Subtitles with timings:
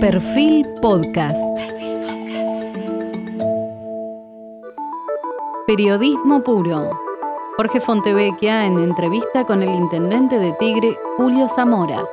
[0.00, 1.36] Perfil Podcast.
[5.66, 6.88] Periodismo puro.
[7.56, 12.04] Jorge Fontevecchia en entrevista con el intendente de Tigre, Julio Zamora.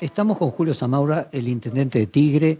[0.00, 2.58] Estamos con Julio Zamora, el intendente de Tigre,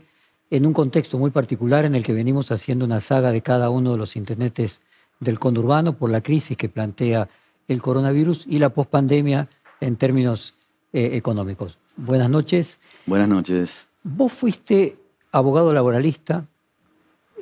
[0.50, 3.92] en un contexto muy particular en el que venimos haciendo una saga de cada uno
[3.92, 4.82] de los intendentes
[5.20, 7.30] del conurbano por la crisis que plantea
[7.66, 9.48] el coronavirus y la pospandemia
[9.80, 10.52] en términos
[10.92, 11.78] eh, económicos.
[12.02, 12.78] Buenas noches.
[13.04, 13.86] Buenas noches.
[14.02, 14.96] Vos fuiste
[15.32, 16.46] abogado laboralista,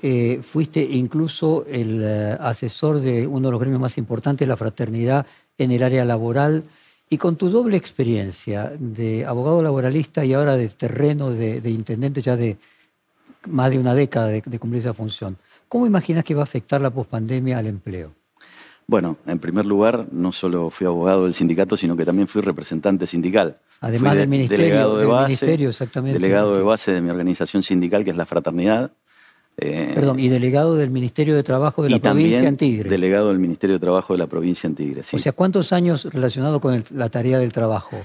[0.03, 5.27] eh, fuiste incluso el eh, asesor de uno de los gremios más importantes, la fraternidad,
[5.59, 6.65] en el área laboral,
[7.09, 12.37] y con tu doble experiencia de abogado laboralista y ahora de terreno de, intendente ya
[12.37, 12.59] de
[13.47, 16.81] más de una década de, de cumplir esa función, ¿cómo imaginas que va a afectar
[16.81, 18.18] la pospandemia al empleo?
[18.91, 23.07] Bueno, en primer lugar, no solo fui abogado del sindicato, sino que también fui representante
[23.07, 23.59] sindical.
[23.83, 26.19] Además del ministerio, delegado de base, ministerio, exactamente.
[26.19, 28.91] Delegado de base de mi organización sindical, que es la Fraternidad.
[29.59, 32.89] Eh, Perdón, y delegado del Ministerio de Trabajo de la provincia en Tigre.
[32.89, 35.17] Delegado del Ministerio de Trabajo de la provincia en Tigre, sí.
[35.17, 38.01] O sea, ¿cuántos años relacionado con la tarea del trabajo?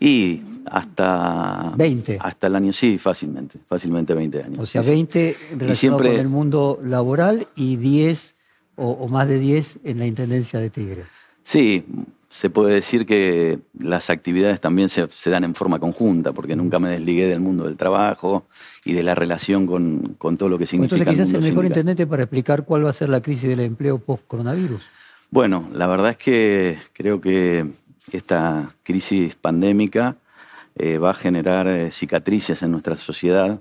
[0.00, 1.74] Y hasta...
[1.76, 2.18] 20.
[2.20, 4.58] Hasta el año, sí, fácilmente, fácilmente 20 años.
[4.58, 8.34] O sea, 20 relacionado con el mundo laboral y 10
[8.76, 11.04] o, más de 10 en la Intendencia de Tigre.
[11.42, 11.84] Sí,
[12.28, 16.88] se puede decir que las actividades también se, dan en forma conjunta, porque nunca me
[16.88, 18.46] desligué del mundo del trabajo
[18.84, 20.96] y de la relación con, todo lo que significa.
[20.96, 23.98] Entonces quizás el, mejor intendente para explicar cuál va a ser la crisis del empleo
[23.98, 24.82] post-coronavirus.
[25.30, 27.66] Bueno, la verdad es que creo que
[28.12, 30.16] esta crisis pandémica
[30.76, 33.60] eh, va a generar eh, cicatrices en nuestra sociedad.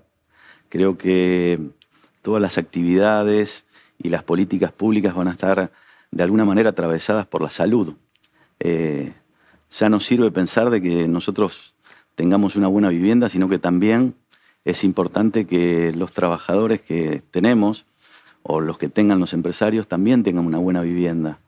[0.69, 1.59] Creo que
[2.23, 3.65] todas las actividades
[4.03, 5.71] y las políticas públicas van a estar
[6.11, 7.93] de alguna manera atravesadas por la salud.
[8.59, 9.13] Eh,
[9.79, 11.73] ya no sirve pensar de que nosotros
[12.15, 14.13] tengamos una buena vivienda, sino que también
[14.65, 17.85] es importante que los trabajadores que tenemos
[18.43, 21.39] o los que tengan los empresarios también tengan una buena vivienda.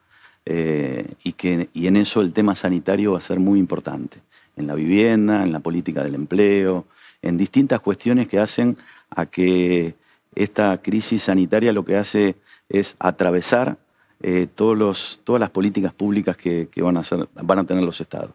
[0.45, 4.19] Eh, y, que, y en eso el tema sanitario va a ser muy importante,
[4.55, 6.85] en la vivienda, en la política del empleo,
[7.21, 8.77] en distintas cuestiones que hacen
[9.09, 9.95] a que
[10.35, 12.35] esta crisis sanitaria lo que hace
[12.69, 13.77] es atravesar
[14.21, 17.03] eh, todos los, todas las políticas públicas que, van, a
[17.43, 18.31] van, a tener los estados.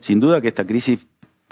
[0.00, 1.06] Sin duda que esta crisis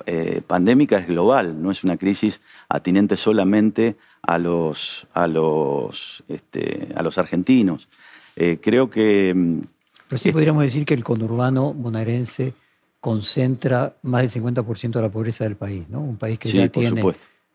[0.07, 6.89] eh, pandémica es global, no es una crisis atinente solamente a los, a los, este,
[6.95, 7.89] a los argentinos.
[8.37, 9.33] Eh, creo que...
[9.35, 9.61] Mm,
[10.09, 12.55] Pero sí podríamos decir que el conurbano bonaerense
[13.01, 16.01] concentra más del 50% de la pobreza del país, ¿no?
[16.01, 17.03] Un país que ya tiene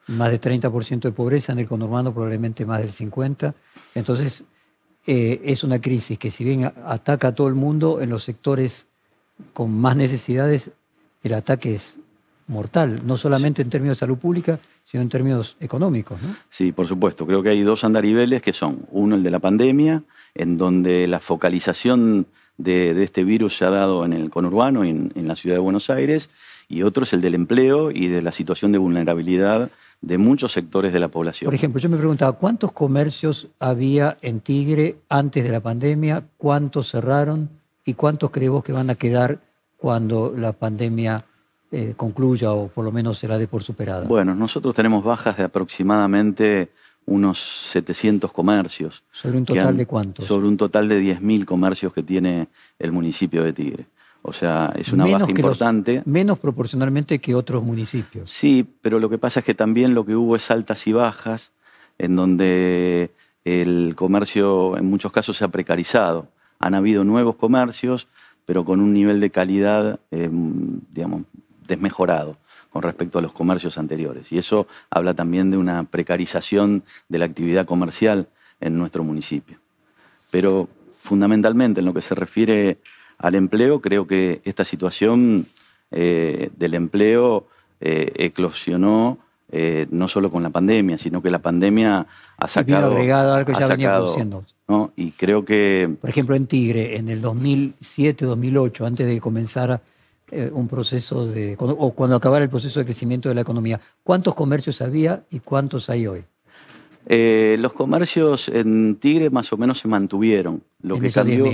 [0.08, 3.54] más del 30% de pobreza, en el conurbano probablemente más del 50%.
[3.96, 4.44] Entonces,
[5.06, 8.88] eh, es una crisis que si bien ataca a todo el mundo, en los sectores
[9.54, 10.72] con más necesidades,
[11.24, 11.98] el ataque es
[12.48, 16.20] mortal, no solamente en términos de salud pública, sino en términos económicos.
[16.50, 17.26] Sí, por supuesto.
[17.28, 21.20] Creo que hay dos andariveles que son, uno el de la pandemia, en donde la
[21.20, 22.28] focalización
[22.58, 25.90] de, este virus se ha dado en el conurbano y en la ciudad de Buenos
[25.90, 26.30] Aires,
[26.68, 29.72] y otro es el del empleo y de la situación de vulnerabilidad
[30.02, 31.48] de muchos sectores de la población.
[31.48, 36.26] Por ejemplo, yo me preguntaba, ¿cuántos comercios había en Tigre antes de la pandemia?
[36.38, 37.50] ¿Cuántos cerraron?
[37.86, 39.42] ¿Y cuántos creemos que van a quedar
[39.78, 41.26] cuando la pandemia
[41.72, 44.08] eh, concluya o por lo menos será de por superada?
[44.08, 46.72] Bueno, nosotros tenemos bajas de aproximadamente
[47.06, 47.40] unos
[47.72, 49.04] 700 comercios.
[49.12, 50.26] ¿Sobre un total de cuántos?
[50.26, 53.88] Sobre un total de 10.000 comercios que tiene el municipio de Tigre.
[54.22, 56.04] O sea, es una baja importante.
[56.06, 58.30] menos proporcionalmente que otros municipios.
[58.30, 61.52] Sí, pero lo que pasa es que también lo que hubo es altas y bajas,
[61.98, 63.12] en donde
[63.46, 66.28] el comercio en muchos casos se ha precarizado.
[66.60, 68.08] Han habido nuevos comercios,
[68.46, 71.24] pero con un nivel de calidad, em, digamos,
[71.68, 72.38] desmejorado
[72.70, 74.32] con respecto a los comercios anteriores.
[74.32, 78.28] Y eso habla también de una precarización de la actividad comercial
[78.60, 79.60] en nuestro municipio.
[80.30, 80.70] Pero
[81.00, 82.80] fundamentalmente en lo que se refiere
[83.20, 85.46] al empleo, creo que esta situación
[85.92, 87.48] eh, del empleo
[87.82, 89.20] eh, eclosionó
[89.52, 92.08] eh, no solo con la pandemia, sino que la pandemia
[92.38, 92.92] ha sacado...
[92.92, 94.44] agregado algo que ya venía produciendo.
[94.68, 94.94] ¿no?
[94.96, 95.90] Y creo que...
[96.00, 99.82] Por ejemplo, en Tigre, en el 2007-2008, antes de comenzar
[100.52, 101.56] un proceso de...
[101.58, 105.90] o cuando acabara el proceso de crecimiento de la economía, ¿cuántos comercios había y cuántos
[105.90, 106.24] hay hoy?
[107.08, 110.62] los comercios en Tigre más o menos se mantuvieron.
[110.84, 111.48] Lo que cambió...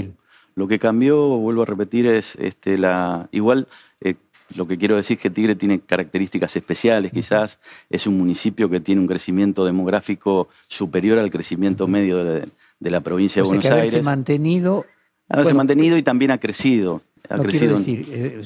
[0.55, 3.27] Lo que cambió, vuelvo a repetir, es este, la.
[3.31, 3.67] Igual,
[4.01, 4.15] eh,
[4.55, 7.59] lo que quiero decir es que Tigre tiene características especiales, quizás.
[7.89, 12.45] Es un municipio que tiene un crecimiento demográfico superior al crecimiento medio de,
[12.79, 14.03] la provincia de Buenos Aires.
[14.03, 14.85] mantenido.
[15.27, 17.01] Haberse mantenido y también ha crecido.
[17.27, 18.43] Ha no quiero decir, eh,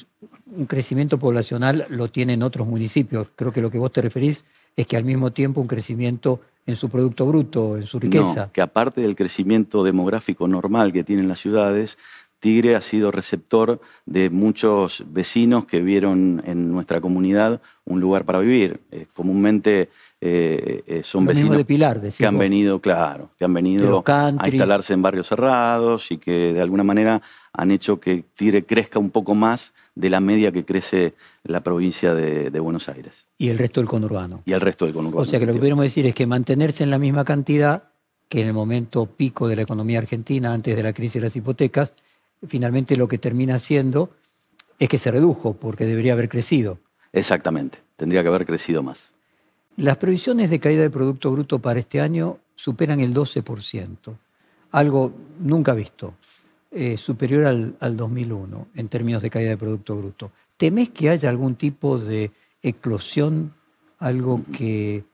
[0.56, 3.28] un crecimiento poblacional lo tienen otros municipios.
[3.36, 4.46] Creo que lo que vos te referís
[4.76, 8.52] es que al mismo tiempo un crecimiento en su Producto Bruto, en su riqueza.
[8.54, 11.98] Que aparte del crecimiento demográfico normal que tienen las ciudades,
[12.40, 18.40] Tigre ha sido receptor de muchos vecinos que vieron en nuestra comunidad un lugar para
[18.40, 18.82] vivir.
[18.92, 19.90] Eh, comúnmente
[20.22, 24.94] eh, eh, son vecinos de Pilar, que han venido, claro, que han venido a instalarse
[24.94, 27.22] en barrios cerrados y que de alguna manera
[27.54, 31.14] han hecho que Tigre crezca un poco más de la media que crece
[31.44, 33.28] la provincia de, Buenos Aires.
[33.38, 34.44] Y el resto del conurbano.
[34.46, 35.22] Y el resto del conurbano.
[35.22, 37.84] O sea que lo que podríamos decir es que mantenerse en la misma cantidad
[38.28, 41.36] que en el momento pico de la economía argentina, antes de la crisis de las
[41.36, 41.94] hipotecas,
[42.46, 44.12] finalmente lo que termina haciendo
[44.78, 46.80] es que se redujo, porque debería haber crecido.
[47.12, 49.12] Exactamente, tendría que haber crecido más.
[49.80, 53.96] Las previsiones de caída del Producto Bruto para este año superan el 12%,
[54.72, 56.16] algo nunca visto.
[56.70, 60.32] Eh, superior al, 2001 en términos de caída de Producto Bruto.
[60.58, 62.30] ¿Temes que haya algún tipo de
[62.62, 63.54] eclosión,
[64.00, 65.06] algo que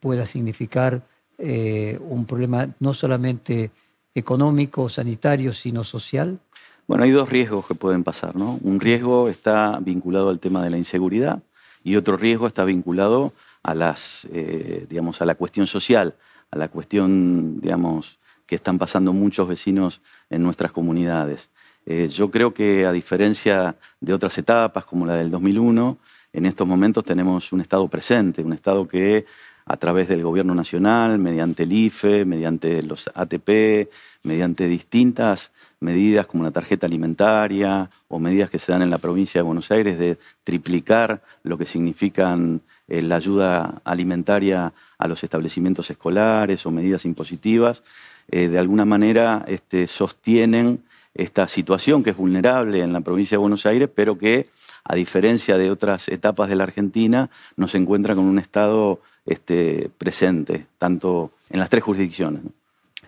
[0.00, 1.02] pueda significar
[1.38, 3.70] eh, un problema no solamente
[4.12, 6.40] económico, sanitario, sino social?
[6.88, 8.58] Bueno, hay dos riesgos que pueden pasar, ¿no?
[8.62, 11.40] Un riesgo está vinculado al tema de la inseguridad
[11.84, 16.14] y otro riesgo está vinculado a las, eh, digamos, a la cuestión social,
[16.50, 21.50] a la cuestión, digamos, que están pasando muchos vecinos en nuestras comunidades.
[21.86, 25.98] Eh, yo creo que a diferencia de otras etapas como la del 2001,
[26.32, 29.24] en estos momentos tenemos un Estado presente, un Estado que
[29.66, 33.88] a través del Gobierno Nacional, mediante el IFE, mediante los ATP,
[34.24, 39.38] mediante distintas medidas como la tarjeta alimentaria o medidas que se dan en la provincia
[39.38, 45.90] de Buenos Aires de triplicar lo que significan eh, la ayuda alimentaria a los establecimientos
[45.90, 47.84] escolares o medidas impositivas,
[48.28, 50.82] eh, de alguna manera este, sostienen
[51.14, 54.48] esta situación que es vulnerable en la provincia de Buenos Aires, pero que,
[54.82, 59.88] a diferencia de otras etapas de la Argentina, no se encuentra con un Estado este,
[59.96, 62.42] presente, tanto en las tres jurisdicciones.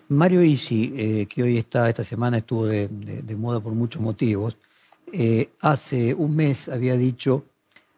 [0.07, 2.87] Mario Isi, eh, que hoy está, esta semana estuvo de,
[3.37, 4.55] moda por muchos motivos,
[5.59, 7.43] hace un mes había dicho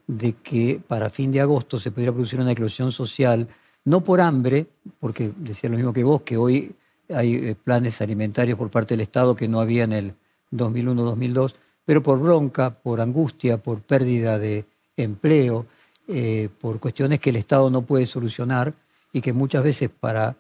[0.08, 3.48] de que para fin de agosto se podría producir una eclosión social,
[3.86, 4.68] no por hambre,
[5.00, 6.76] porque decía lo mismo que vos, que hoy
[7.10, 10.14] hay eh, planes alimentarios por parte del Estado que no había en el
[10.52, 11.56] 2001-2002,
[11.86, 14.66] pero por bronca, por angustia, por pérdida de
[14.98, 15.66] empleo,
[16.08, 18.74] eh, por cuestiones que el Estado no puede solucionar
[19.14, 20.36] y que muchas veces para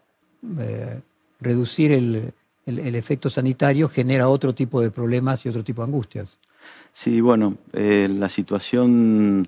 [0.59, 1.01] eh,
[1.39, 2.33] reducir el,
[2.65, 6.39] efecto sanitario genera otro tipo de problemas y otro tipo de angustias.
[6.91, 9.47] Sí, bueno, la situación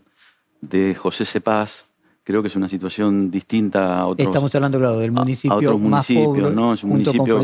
[0.61, 1.87] de José Cepaz
[2.27, 4.27] creo que es una situación distinta a otros.
[4.27, 6.73] Estamos hablando, claro, del municipio más pobre, ¿no?
[6.73, 7.37] Es un municipio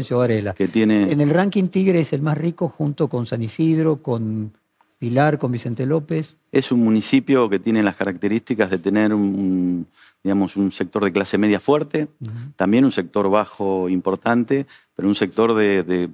[0.56, 1.10] Que tiene...
[1.10, 4.52] En el ranking Tigre es el más rico junto con San Isidro, con
[5.00, 6.36] Pilar, con Vicente López.
[6.52, 9.88] Es un municipio que tiene las características de tener un,
[10.22, 12.10] digamos, un sector de clase media fuerte,
[12.58, 14.66] también un sector bajo importante,
[14.98, 16.10] pero un sector de,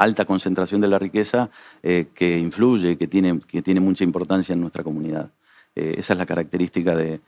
[0.00, 1.50] alta concentración de la riqueza
[1.82, 5.30] eh, que influye, que tiene, que tiene mucha importancia en nuestra comunidad.
[5.76, 7.20] Eh, esa es la característica de,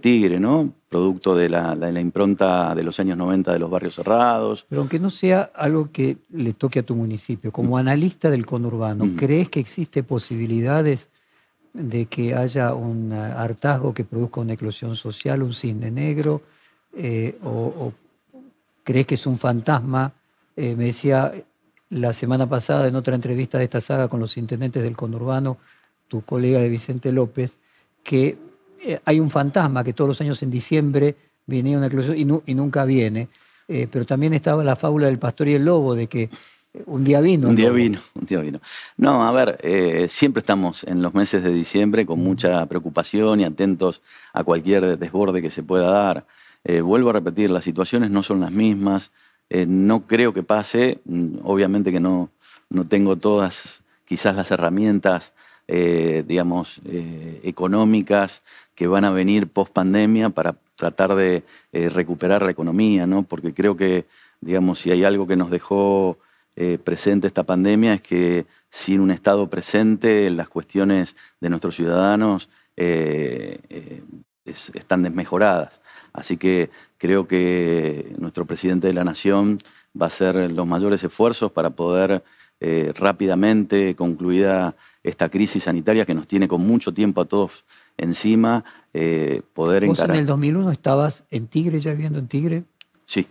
[0.00, 0.72] Tigre, ¿no?
[0.88, 4.64] Producto de la, impronta de los años 90 de los barrios cerrados.
[4.68, 9.08] Pero aunque no sea algo que le toque a tu municipio, como analista del conurbano,
[9.16, 11.08] ¿crees que existe posibilidades
[11.72, 16.42] de que haya un hartazgo que produzca una eclosión social, un cisne negro?
[16.96, 17.92] Eh, o,
[18.84, 20.12] crees que es un fantasma?
[20.54, 21.32] Eh, me decía
[21.90, 25.58] la semana pasada en otra entrevista de esta saga con los intendentes del conurbano,
[26.08, 27.58] tu colega de Vicente López,
[28.02, 28.38] que
[28.82, 31.16] eh, hay un fantasma que todos los años en diciembre
[31.46, 33.28] viene una eclosión y, nunca viene.
[33.68, 37.04] Eh, pero también estaba la fábula del pastor y el lobo, de que eh, un
[37.04, 37.48] día vino.
[37.48, 38.60] Un día vino, un día vino.
[38.96, 44.00] No, a ver, siempre estamos en los meses de diciembre con mucha preocupación y atentos
[44.32, 46.26] a cualquier desborde que se pueda dar.
[46.82, 49.12] vuelvo a repetir, las situaciones no son las mismas.
[49.50, 51.00] No creo que pase.
[51.04, 52.30] Mm, obviamente que no,
[52.68, 55.32] no tengo todas quizás las herramientas
[55.72, 58.42] eh, digamos, eh, económicas
[58.74, 63.22] que van a venir post pandemia para tratar de eh, recuperar la economía, ¿no?
[63.22, 64.04] Porque creo que,
[64.40, 66.18] digamos, si hay algo que nos dejó
[66.84, 72.50] presente esta pandemia es que sin un Estado presente las cuestiones de nuestros ciudadanos
[74.50, 75.80] están desmejoradas.
[76.12, 79.58] Así que creo que nuestro presidente de la Nación
[80.00, 82.22] va a hacer los mayores esfuerzos para poder
[82.94, 87.64] rápidamente, concluida esta crisis sanitaria que nos tiene con mucho tiempo a todos
[87.96, 92.64] encima, eh, poder ¿Vos en el 2001 estabas en Tigre, ya viviendo en Tigre?
[93.04, 93.26] Sí.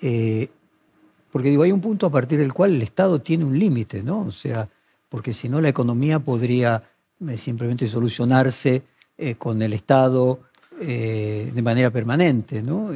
[0.00, 0.48] Eh,
[1.30, 4.20] porque digo, hay un punto a partir del cual el Estado tiene un límite, ¿no?
[4.20, 4.68] O sea,
[5.08, 6.82] porque si no la economía podría
[7.28, 8.82] eh, simplemente solucionarse
[9.38, 10.40] con el Estado
[10.80, 12.90] eh, de manera permanente, ¿no?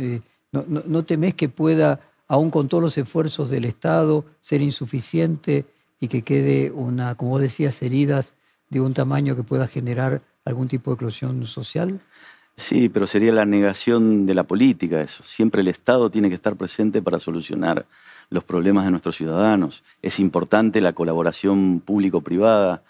[0.52, 0.64] ¿no?
[0.86, 1.02] ¿no?
[1.04, 5.66] temes que pueda, aún con todos los esfuerzos del Estado, ser insuficiente
[6.00, 8.34] y que quede una, como vos decías, heridas
[8.70, 12.00] de un tamaño que pueda generar algún tipo de eclosión social?
[12.56, 15.24] Sí, pero sería la negación de la política eso.
[15.24, 17.86] Siempre el Estado tiene que estar presente para solucionar
[18.30, 19.82] los problemas de nuestros ciudadanos.
[20.02, 22.82] Es importante la colaboración público-privada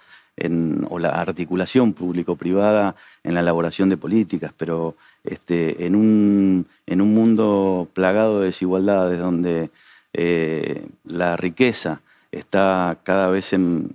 [0.89, 7.15] o la articulación público-privada en la elaboración de políticas, pero este, en, un, en, un,
[7.15, 9.71] mundo plagado de desigualdades donde
[10.13, 13.95] eh, la riqueza está cada vez en,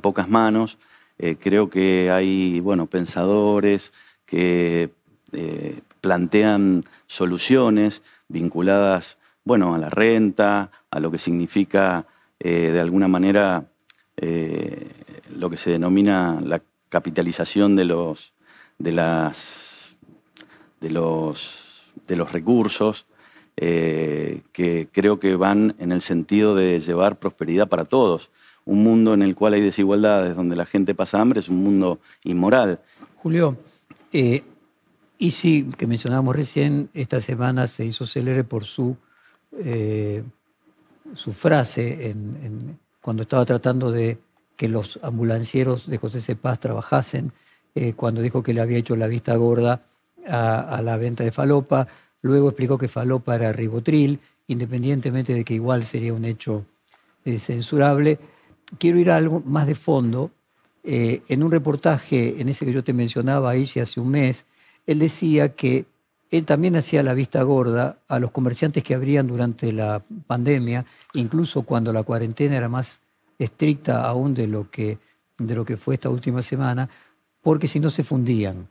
[0.00, 0.78] pocas manos,
[1.18, 3.92] eh, creo que hay bueno, pensadores
[4.24, 4.90] que
[5.32, 12.06] eh, plantean soluciones vinculadas bueno, a la renta, a lo que significa
[12.38, 13.66] de alguna manera
[15.36, 18.34] lo que se denomina la capitalización de los,
[18.78, 19.94] de las,
[20.80, 23.06] de los, de los recursos,
[23.56, 28.30] eh, que creo que van en el sentido de llevar prosperidad para todos.
[28.64, 31.98] Un mundo en el cual hay desigualdades, donde la gente pasa hambre, es un mundo
[32.24, 32.80] inmoral.
[33.16, 33.56] Julio,
[34.12, 38.96] y sí, que mencionábamos recién, esta semana se hizo célebre por su
[39.58, 40.22] eh,
[41.14, 42.14] su frase
[43.00, 44.18] cuando estaba tratando de
[44.56, 47.32] que los ambulancieros de José Cepaz trabajasen,
[47.74, 49.82] eh, cuando dijo que le había hecho la vista gorda
[50.28, 51.88] a, la venta de falopa,
[52.20, 56.64] luego explicó que falopa era ribotril, independientemente de que igual sería un hecho
[57.24, 58.18] eh, censurable.
[58.78, 60.30] Quiero ir a algo más de fondo.
[60.84, 64.46] en un reportaje, en ese que yo te mencionaba ahí hace un mes,
[64.86, 65.86] él decía que
[66.32, 71.62] él también hacía la vista gorda a los comerciantes que abrían durante la pandemia, incluso
[71.62, 73.00] cuando la cuarentena era más
[73.38, 74.98] estricta aún de lo que,
[75.38, 76.88] de lo que fue esta última semana,
[77.42, 78.68] porque si no se fundían.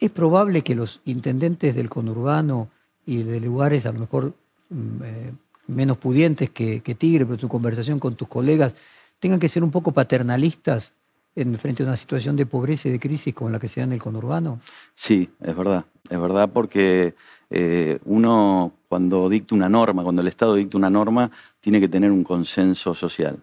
[0.00, 2.68] Es probable que los intendentes del conurbano
[3.06, 4.34] y de lugares a lo mejor
[4.68, 5.32] mm, eh,
[5.68, 8.74] menos pudientes que, Tigre, pero tu conversación con tus colegas,
[9.18, 10.94] tengan que ser un poco paternalistas
[11.34, 13.84] en frente a una situación de pobreza y de crisis como la que se da
[13.84, 14.60] en el conurbano?
[14.94, 15.84] Sí, es verdad.
[16.10, 17.14] Es verdad porque
[17.48, 21.30] eh, uno cuando dicta una norma, cuando el Estado dicta una norma,
[21.60, 23.38] tiene que tener un consenso social.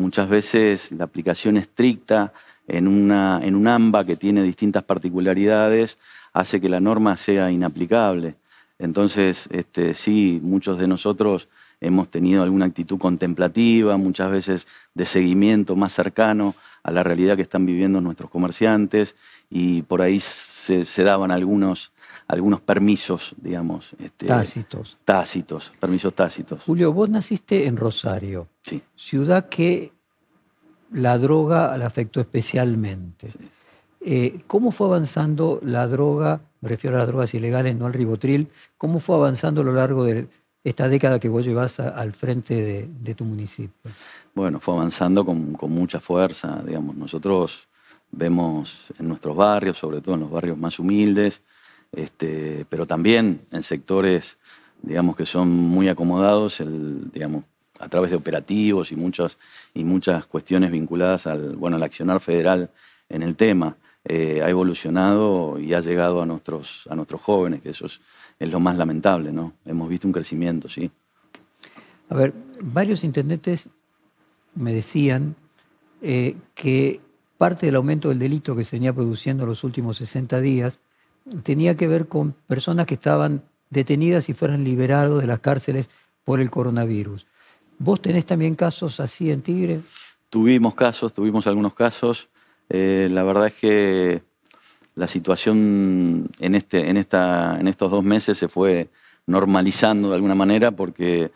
[0.00, 2.32] Muchas veces la aplicación estricta
[2.66, 5.98] en, una, en un AMBA que tiene distintas particularidades
[6.32, 8.36] hace que la norma sea inaplicable.
[8.78, 11.48] Entonces, este, sí, muchos de nosotros
[11.82, 17.42] hemos tenido alguna actitud contemplativa, muchas veces de seguimiento más cercano a la realidad que
[17.42, 19.16] están viviendo nuestros comerciantes
[19.50, 21.92] y por ahí se, daban algunos,
[22.30, 23.92] algunos permisos, digamos.
[23.98, 24.98] Este, tácitos.
[25.04, 26.62] Tácitos, permisos tácitos.
[26.64, 28.82] Julio, vos naciste en Rosario, sí.
[28.94, 29.92] ciudad que
[30.92, 33.28] la droga la afectó especialmente.
[34.00, 38.48] Eh, ¿Cómo fue avanzando la droga, me refiero a las drogas ilegales, no al ribotril,
[38.78, 40.28] cómo fue avanzando a lo largo de
[40.64, 43.90] esta década que vos llevas al frente de, tu municipio?
[44.34, 46.96] Bueno, fue avanzando con, mucha fuerza, digamos.
[46.96, 47.68] Nosotros
[48.10, 51.42] vemos en nuestros barrios, sobre todo en los barrios más humildes,
[51.92, 54.38] este, pero también en sectores,
[54.82, 56.62] digamos, que son muy acomodados,
[57.12, 57.44] digamos,
[57.78, 59.38] a través de operativos y muchas,
[59.74, 62.70] y muchas cuestiones vinculadas al, bueno, al accionar federal
[63.08, 63.76] en el tema.
[64.04, 68.00] Eh, ha evolucionado y ha llegado a nuestros, a nuestros jóvenes, que eso es
[68.38, 69.52] lo más lamentable, ¿no?
[69.66, 70.90] Hemos visto un crecimiento, sí.
[72.08, 73.68] A ver, varios intendentes
[74.54, 75.36] me decían
[76.02, 77.00] eh, que
[77.36, 80.80] parte del aumento del delito que se venía produciendo los últimos 60 días
[81.42, 85.90] tenía que ver con personas que estaban detenidas y fueran liberados de las cárceles
[86.24, 87.26] por el coronavirus.
[87.78, 89.80] ¿Vos tenés también casos así en Tigre?
[90.28, 92.28] Tuvimos casos, tuvimos algunos casos.
[92.68, 94.22] Eh, la verdad es que
[94.94, 98.88] la situación en, este, en, esta, en estos dos meses se fue
[99.26, 101.30] normalizando de alguna manera porque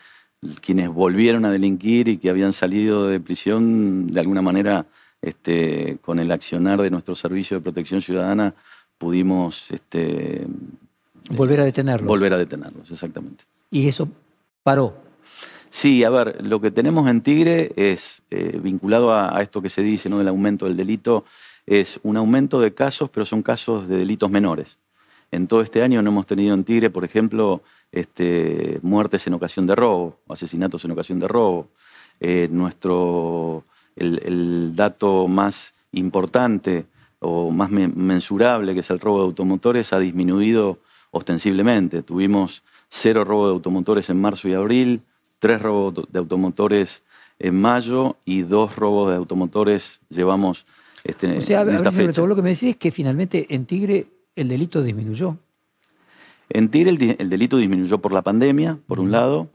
[0.61, 4.85] quienes volvieron a delinquir y que habían salido de prisión, de alguna manera,
[5.21, 8.53] este, con el accionar de nuestro servicio de protección ciudadana,
[8.97, 9.71] pudimos...
[9.71, 10.45] Este,
[11.29, 12.07] volver a detenerlos.
[12.07, 13.43] Volver a detenerlos, exactamente.
[13.71, 14.07] ¿Y eso
[14.63, 14.95] paró?
[15.69, 19.69] Sí, a ver, lo que tenemos en Tigre es eh, vinculado a, a, esto que
[19.69, 20.17] se dice, ¿no?
[20.19, 21.25] del aumento del delito,
[21.65, 24.77] es un aumento de casos, pero son casos de delitos menores.
[25.31, 27.61] En todo este año no hemos tenido en Tigre, por ejemplo,
[27.91, 31.69] este, muertes en ocasión de robo, asesinatos en ocasión de robo.
[32.19, 36.85] Eh, nuestro, el, dato más importante
[37.25, 40.79] o más mensurable, que es el robo de automotores, ha disminuido
[41.11, 42.03] ostensiblemente.
[42.03, 45.01] Tuvimos cero robo de automotores en marzo y abril,
[45.39, 47.03] tres robos de automotores
[47.39, 50.65] en mayo y dos robos de automotores llevamos
[51.05, 51.63] este, o sea,
[52.13, 55.37] todo lo que me decís es que finalmente en Tigre el delito disminuyó.
[56.49, 59.47] En Tigre el, delito disminuyó por la pandemia, por un lado,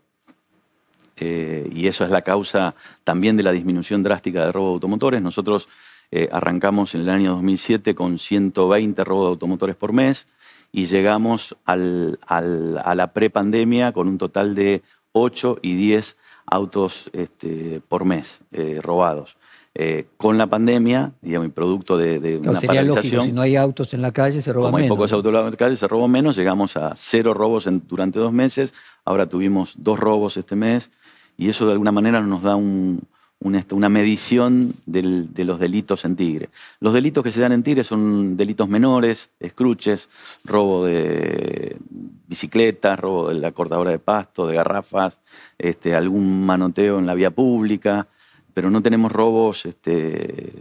[1.17, 5.23] eh, y eso es la causa también de la disminución drástica de robo de automotores.
[5.23, 5.69] Nosotros
[6.13, 10.27] eh, arrancamos en el año 2007 con 120 robos de automotores por mes
[10.73, 18.05] y llegamos a la prepandemia con un total de 8 y 10 autos este, por
[18.05, 19.37] mes eh, robados.
[19.73, 23.95] Eh, con la pandemia, digamos, producto de, de una sería Lógico, si no hay autos
[23.95, 24.89] en la calle, se roban menos.
[24.89, 26.35] Como hay pocos autos en la calle, se robó menos.
[26.35, 28.75] Llegamos a cero robos durante dos meses.
[29.05, 30.91] Ahora tuvimos dos robos este mes.
[31.37, 33.01] Y eso de alguna manera nos da un,
[33.41, 36.51] una, medición de los delitos en Tigre.
[36.79, 40.09] Los delitos que se dan en Tigre son delitos menores, escruches,
[40.45, 41.77] robo de
[42.27, 45.19] bicicletas, robo de la cortadora de pasto, de garrafas,
[45.59, 48.07] este, algún manoteo en la vía pública,
[48.53, 50.53] pero no tenemos robos, este,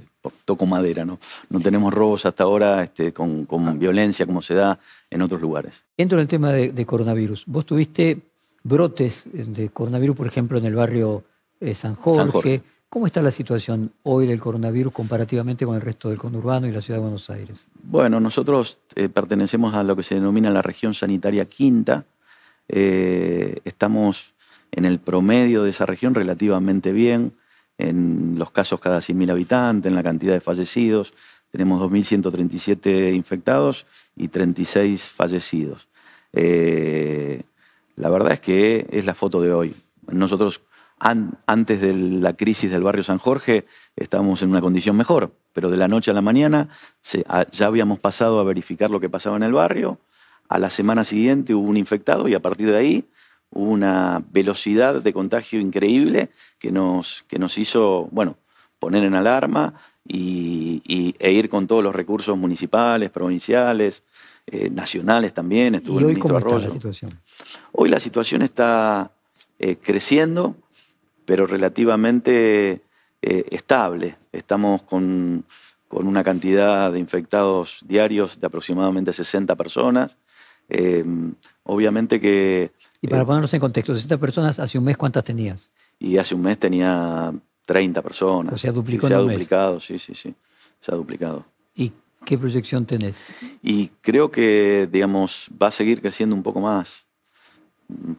[0.45, 1.19] toco madera, ¿no?
[1.49, 3.45] No tenemos robos hasta ahora este, con,
[3.77, 5.83] violencia como se da en otros lugares.
[5.97, 7.43] Entro en el tema de, de coronavirus.
[7.45, 8.19] Vos tuviste
[8.63, 11.25] brotes de coronavirus, por ejemplo, en el barrio
[11.59, 12.61] eh, San, Jorge.
[12.89, 16.81] ¿Cómo está la situación hoy del coronavirus comparativamente con el resto del conurbano y la
[16.81, 17.67] ciudad de Buenos Aires?
[17.83, 22.05] Bueno, nosotros eh, pertenecemos a lo que se denomina la región sanitaria quinta.
[22.67, 24.33] Eh, estamos
[24.71, 27.33] en el promedio de esa región relativamente bien,
[27.77, 31.13] en los casos cada 100.000 habitantes, en la cantidad de fallecidos.
[31.51, 33.85] Tenemos 2.137 infectados
[34.15, 35.87] y 36 fallecidos.
[36.33, 39.75] la verdad es que es la foto de hoy.
[40.07, 40.61] Nosotros
[40.99, 43.65] antes de la crisis del barrio San Jorge
[43.95, 46.69] estábamos en una condición mejor, pero de la noche a la mañana
[47.51, 49.99] ya habíamos pasado a verificar lo que pasaba en el barrio,
[50.49, 53.05] a la semana siguiente hubo un infectado y a partir de ahí
[53.51, 58.37] hubo una velocidad de contagio increíble que nos, que nos hizo, bueno,
[58.79, 59.75] poner en alarma
[60.07, 64.03] y, e ir con todos los recursos municipales, provinciales,
[64.47, 65.75] eh, nacionales también.
[65.75, 67.11] Estuvo ¿Y hoy cómo está la situación?
[67.71, 69.11] Hoy la situación está
[69.59, 70.55] eh, creciendo
[71.29, 72.81] pero relativamente
[73.21, 74.17] eh, estable.
[74.31, 75.45] Estamos con,
[75.91, 80.17] una cantidad de infectados diarios de aproximadamente 60 personas.
[80.69, 81.05] Eh,
[81.65, 82.71] obviamente que...
[82.99, 85.69] Y para eh, ponernos en contexto, 60 personas, hace un mes, ¿cuántas tenías?
[85.99, 87.31] Y hace un mes tenía
[87.65, 88.51] 30 personas.
[88.51, 90.33] O sea, duplicó Se ha duplicado, sí, sí, sí.
[90.81, 91.45] Se ha duplicado.
[91.75, 91.93] ¿Y
[92.25, 93.27] qué proyección tenés?
[93.61, 97.05] Y creo que, digamos, va a seguir creciendo un poco más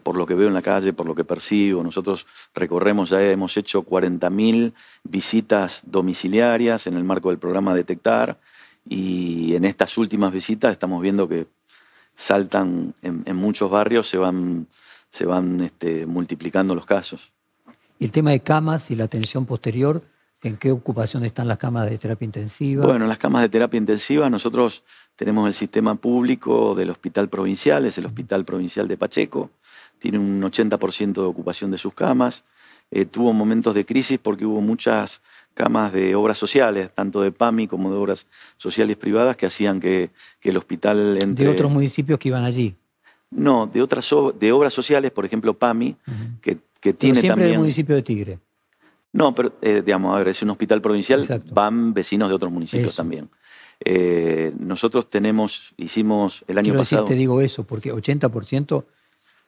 [0.03, 1.83] por lo que veo en la calle, por lo que percibo.
[1.83, 4.73] Nosotros recorremos, ya hemos hecho 40.000
[5.05, 8.39] visitas domiciliarias en el marco del programa Detectar
[8.89, 11.47] y en estas últimas visitas estamos viendo que
[12.17, 14.67] saltan en, muchos barrios, se van,
[15.09, 17.33] se van este, multiplicando los casos.
[17.99, 20.03] ¿Y el tema de camas y la atención posterior?
[20.43, 22.87] ¿En qué ocupación están las camas de terapia intensiva?
[22.87, 24.83] Bueno, las camas de terapia intensiva, nosotros
[25.15, 29.51] tenemos el sistema público del Hospital Provincial, es el Hospital Provincial de Pacheco,
[30.01, 32.45] tiene un 80% de ocupación de sus camas.
[32.91, 35.21] Eh, tuvo momentos de crisis porque hubo muchas
[35.55, 40.11] camas de obras sociales, tanto de PAMI como de obras sociales privadas, que hacían que,
[40.43, 41.45] el hospital entre...
[41.45, 42.75] ¿De otros municipios que iban allí?
[43.31, 44.11] No, de otras
[44.41, 45.97] de obras sociales, por ejemplo, PAMI,
[46.41, 47.53] que, que tiene siempre también...
[47.53, 48.39] el municipio de Tigre.
[49.13, 52.95] No, pero eh, digamos, a ver, es un hospital provincial, van vecinos de otros municipios
[52.95, 53.29] también.
[53.85, 57.05] Eh, nosotros tenemos, hicimos el año pasado...
[57.07, 58.85] te digo eso, porque 80%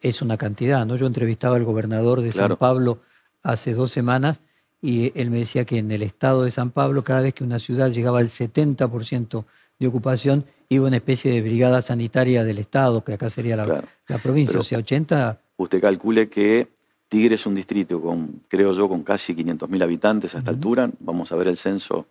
[0.03, 0.97] es una cantidad, ¿no?
[0.97, 3.01] Yo entrevistaba al gobernador de San Pablo
[3.43, 4.43] hace dos semanas
[4.83, 7.61] y él me decía que en el estado de San Pablo, cada vez que una
[7.61, 9.45] ciudad llegaba al 70%
[9.79, 14.59] de ocupación, iba una especie de brigada sanitaria del estado, que acá sería la, provincia,
[14.59, 15.39] o sea, 80...
[15.57, 16.69] Usted calcule que
[17.09, 21.31] Tigre es un distrito con, creo yo, con casi 500.000 habitantes a esta altura, vamos
[21.31, 22.07] a ver el censo,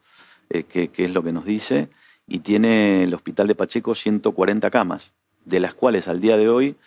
[0.49, 1.89] eh, qué es lo que nos dice,
[2.25, 5.11] y tiene el Hospital de Pacheco 140 camas,
[5.43, 6.77] de las cuales al día de hoy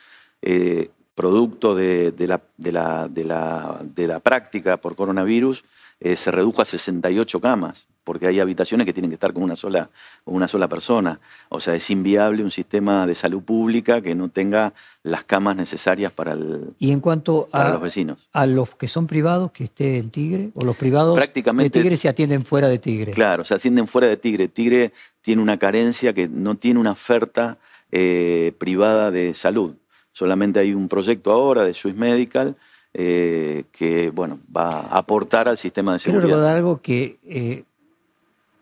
[0.47, 5.65] eh, producto de, la, de, la, de, la, práctica por coronavirus,
[6.01, 9.57] eh, se redujo a 68 camas, porque hay habitaciones que tienen que estar con una,
[9.57, 9.89] sola,
[10.27, 11.21] una sola persona.
[11.49, 16.13] O sea, es inviable un sistema de salud pública que no tenga las camas necesarias
[16.13, 18.29] para, el, y en cuanto a, los vecinos.
[18.33, 20.51] ¿A los que son privados que esté en Tigre?
[20.55, 23.13] ¿O los privados Prácticamente, de Tigre se atienden fuera de Tigre?
[23.13, 24.49] Claro, se atienden fuera de Tigre.
[24.49, 27.57] Tigre tiene una carencia que no tiene una oferta
[27.93, 29.77] eh, privada de salud.
[30.15, 32.57] Solamente hay un proyecto ahora de Swiss Medical
[32.95, 36.23] eh, que bueno, va a aportar al sistema de seguridad.
[36.23, 37.65] Quiero recordar algo que eh,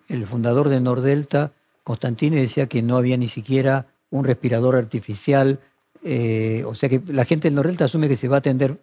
[0.08, 1.52] el fundador de Nordelta,
[1.84, 5.60] Constantini, decía que no había ni siquiera un respirador artificial.
[6.02, 8.80] Eh, o sea que la gente de Nordelta asume que se va a atender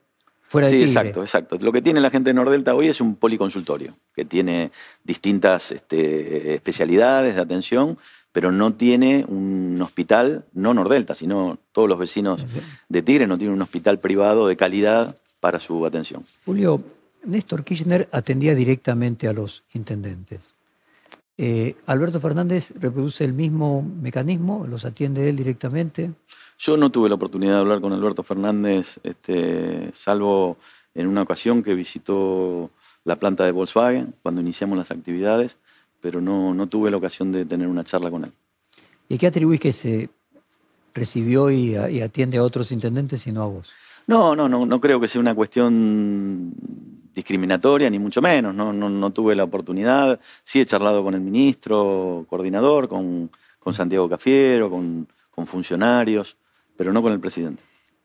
[0.48, 1.58] fuera de Sí, exacto, exacto.
[1.60, 4.70] Lo que tiene la gente de Nordelta hoy es un policonsultorio, que tiene
[5.04, 7.98] distintas este, especialidades de atención,
[8.32, 12.46] pero no tiene un hospital, no Nordelta, sino todos los vecinos
[12.88, 16.24] de Tigre no tienen un hospital privado de calidad para su atención.
[16.46, 16.84] Julio,
[17.24, 20.54] Néstor Kirchner atendía directamente a los intendentes.
[21.38, 24.68] Eh, ¿Alberto Fernández reproduce el mismo mecanismo?
[24.68, 26.12] ¿Los atiende él directamente?
[26.58, 30.58] Yo no tuve la oportunidad de hablar con Alberto Fernández, este, salvo
[30.94, 32.72] en una ocasión que visitó
[33.06, 35.58] la planta de Volkswagen cuando iniciamos las actividades,
[36.02, 38.32] pero no, no tuve la ocasión de tener una charla con él.
[39.08, 40.10] ¿Y qué atribuís que se
[40.94, 43.72] recibió y, y atiende a otros intendentes y no a vos?
[44.08, 46.52] No, no, no, no creo que sea una cuestión
[47.14, 48.56] discriminatoria, ni mucho menos.
[48.56, 50.20] No, no, tuve la oportunidad.
[50.44, 53.30] Sí he charlado con el ministro, coordinador, con,
[53.72, 55.08] Santiago Cafiero, con,
[55.46, 56.36] funcionarios,
[56.76, 57.62] pero no con el presidente.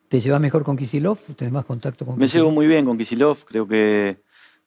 [0.09, 1.19] ¿Te llevas mejor con Kisilov?
[1.35, 3.45] ¿Tenés más contacto con Me llevo muy bien con Kisilov.
[3.45, 4.19] Creo que,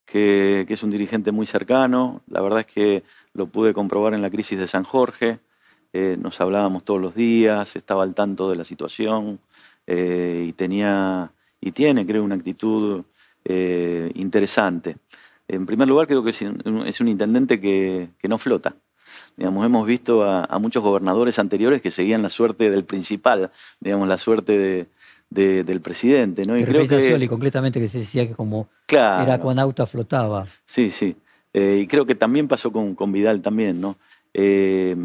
[0.06, 2.24] que, es un dirigente muy cercano.
[2.28, 3.04] La verdad es que
[3.38, 5.40] lo pude comprobar en la crisis de San Jorge.
[5.94, 9.40] Eh, nos hablábamos todos los días, estaba al tanto de la situación
[9.86, 13.04] eh, y tenía y tiene, creo, una actitud
[13.46, 14.98] eh, interesante.
[15.48, 16.42] En primer lugar, creo que es
[17.02, 18.76] un, intendente que, no flota.
[19.38, 24.18] Digamos, hemos visto a, muchos gobernadores anteriores que seguían la suerte del principal, digamos, la
[24.18, 24.90] suerte
[25.30, 26.46] del presidente.
[26.46, 26.58] ¿no?
[26.58, 30.46] Y creo que, completamente que se decía que como era cuando auto flotaba.
[30.66, 31.16] Sí, sí.
[31.58, 33.98] Eh, y creo que también pasó con, Vidal también, ¿no?
[34.34, 34.96] Eh,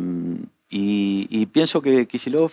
[0.71, 2.53] y, pienso que Kisilov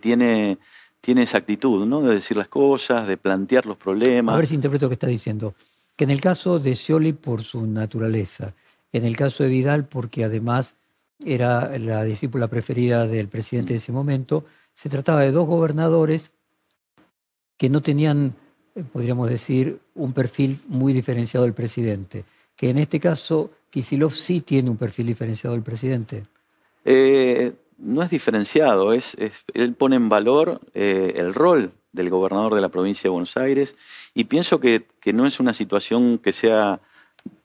[0.00, 0.58] tiene
[1.00, 2.02] tiene esa actitud, ¿no?
[2.02, 4.34] De decir las cosas, de plantear los problemas.
[4.34, 5.54] A ver si interpreto lo que está diciendo.
[5.96, 8.54] Que en el caso de Scioli por su naturaleza,
[8.92, 10.76] en el caso de Vidal porque además
[11.24, 16.30] era la discípula preferida del presidente de ese momento, se trataba de dos gobernadores
[17.56, 18.34] que no tenían,
[18.76, 22.24] eh, podríamos decir, un perfil muy diferenciado del presidente.
[22.58, 26.26] Que en este caso Kisilov sí tiene un perfil diferenciado del presidente.
[26.84, 32.68] Eh, no es diferenciado, él pone en valor eh, el rol del gobernador de la
[32.68, 33.76] provincia de Buenos Aires
[34.14, 36.80] y pienso que, no es una situación que sea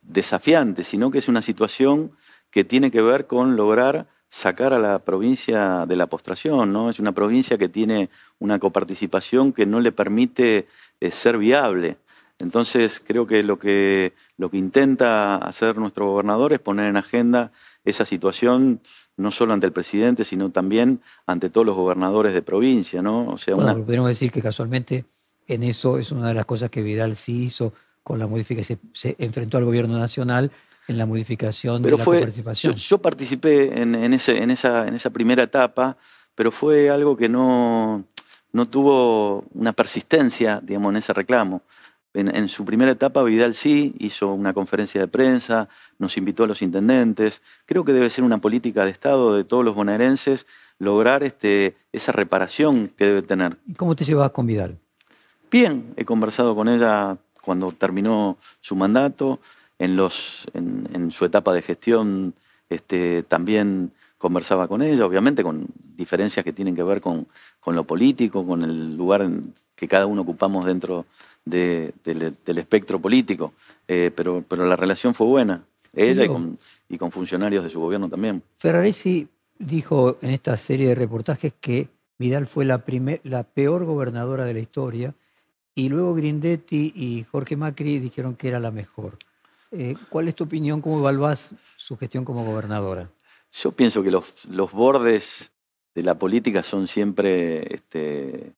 [0.01, 2.11] desafiante, sino que es una situación
[2.49, 6.89] que tiene que ver con lograr sacar a la provincia de la postración, ¿no?
[6.89, 10.67] Es una provincia que tiene una coparticipación que no le permite
[10.99, 11.97] eh, ser viable.
[12.39, 17.51] Entonces creo que lo, que lo que intenta hacer nuestro gobernador es poner en agenda
[17.85, 18.81] esa situación
[19.15, 23.27] no solo ante el presidente, sino también ante todos los gobernadores de provincia, ¿no?
[23.27, 25.05] O sea, podemos decir que casualmente
[25.47, 29.15] en eso es una de las cosas que Vidal sí hizo con la modificación, se,
[29.19, 30.51] enfrentó al gobierno nacional
[30.87, 32.75] en la modificación de la participación.
[32.75, 35.95] Yo, participé en, ese, en, esa, en esa primera etapa,
[36.35, 38.03] pero fue algo que no,
[38.51, 41.61] no tuvo una persistencia, digamos, en ese reclamo.
[42.13, 46.61] En, su primera etapa, Vidal sí hizo una conferencia de prensa, nos invitó a los
[46.61, 47.41] intendentes.
[47.65, 50.45] Creo que debe ser una política de Estado de todos los bonaerenses
[50.77, 53.57] lograr este, esa reparación que debe tener.
[53.65, 54.77] ¿Y cómo te llevas con Vidal?
[55.49, 59.39] Bien, he conversado con ella cuando terminó su mandato.
[59.79, 62.35] En, los, en, su etapa de gestión
[62.69, 67.27] este, también conversaba con ella, obviamente con diferencias que tienen que ver con,
[67.59, 69.27] con lo político, con el lugar
[69.75, 71.05] que cada uno ocupamos dentro
[71.45, 73.53] del espectro político,
[73.87, 76.57] eh, pero, pero la relación fue buena, ella y con,
[76.89, 78.41] y con, funcionarios de su gobierno también.
[78.55, 79.27] Ferraresi
[79.59, 84.53] dijo en esta serie de reportajes que Vidal fue la, primer, la peor gobernadora de
[84.53, 85.13] la historia
[85.75, 89.17] y luego Grindetti y Jorge Macri dijeron que era la mejor.
[89.71, 90.81] Eh, ¿Cuál es tu opinión?
[90.81, 93.09] ¿Cómo evaluás su gestión como gobernadora?
[93.51, 95.51] Yo pienso que los, los bordes
[95.95, 98.53] de la política son siempre este,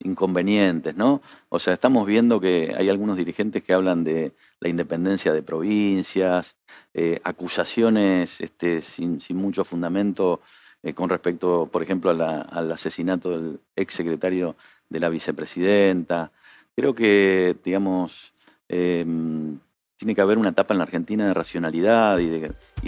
[0.00, 1.22] inconvenientes, ¿no?
[1.48, 6.56] O sea, estamos viendo que hay algunos dirigentes que hablan de la independencia de provincias,
[6.94, 10.40] eh, acusaciones este, sin, mucho fundamento
[10.82, 14.56] eh, con respecto, por ejemplo, al asesinato del ex secretario
[14.88, 16.32] de la vicepresidenta.
[16.74, 18.32] Creo que, digamos,
[18.68, 19.58] em,
[19.96, 22.28] tiene que haber una etapa en la Argentina de racionalidad y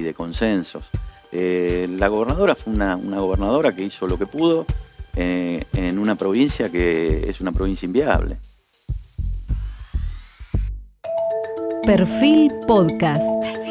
[0.02, 0.90] de, consensos.
[1.30, 4.64] Eh, la gobernadora fue una gobernadora que hizo lo que pudo,
[5.16, 8.38] eh, en una provincia que es una provincia inviable.
[11.84, 13.61] Perfil Podcast.